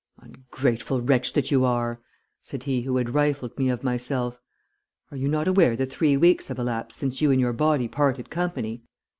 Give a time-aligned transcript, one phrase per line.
[0.19, 2.01] "'Ungrateful wretch that you are!'
[2.41, 4.41] said he who had rifled me of myself.
[5.11, 8.31] 'Are you not aware that three weeks have elapsed since you and your body parted
[8.31, 8.81] company?